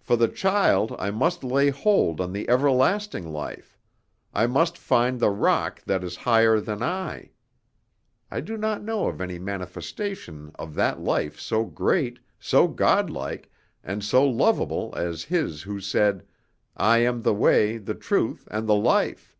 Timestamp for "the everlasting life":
2.32-3.78